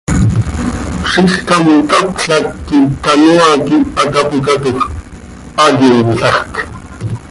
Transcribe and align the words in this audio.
Zixcám 1.11 1.65
cacöla 1.91 2.37
quih 2.65 2.89
canoaa 3.03 3.55
quih 3.65 3.85
hatapócatoj, 3.97 4.79
hayoomlajc. 5.57 6.53